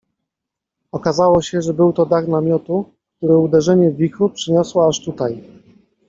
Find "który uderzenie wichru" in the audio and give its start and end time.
3.17-4.29